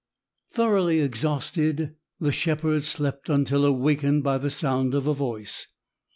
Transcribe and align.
Thoroughly 0.49 0.99
exhausted, 0.99 1.93
the 2.19 2.31
shepherd 2.31 2.85
slept 2.85 3.29
until 3.29 3.63
awakened 3.63 4.23
by 4.23 4.39
the 4.39 4.49
sound 4.49 4.95
of 4.95 5.05
a 5.05 5.13
voice. 5.13 5.67